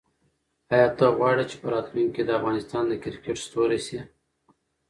[0.73, 3.99] آیا ته غواړې چې په راتلونکي کې د افغانستان د کرکټ ستوری شې؟